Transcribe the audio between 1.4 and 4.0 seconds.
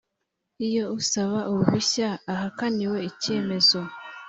uruhushya ahakaniwe icyemezo